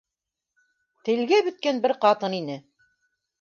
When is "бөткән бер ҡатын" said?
1.49-2.39